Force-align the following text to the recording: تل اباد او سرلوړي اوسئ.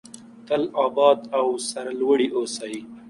تل 0.47 0.63
اباد 0.85 1.19
او 1.37 1.45
سرلوړي 1.69 2.27
اوسئ. 2.37 2.75